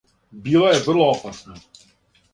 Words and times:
Било 0.47 0.71
је 0.71 0.81
врло 0.87 1.05
опасно. 1.13 1.61